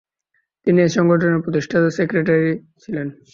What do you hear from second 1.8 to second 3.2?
Secretary ছিলেন।